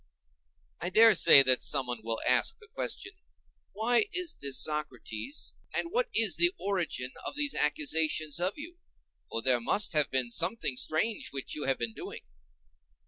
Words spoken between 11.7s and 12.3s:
been doing?